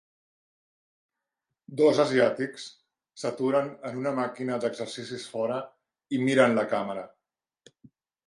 [1.81, 2.63] Dos asiàtics
[3.23, 5.61] s'aturen en una màquina d'exercicis fora,
[6.19, 7.05] i miren la càmera.